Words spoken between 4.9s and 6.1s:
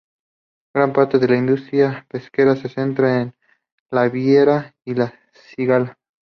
la cigala.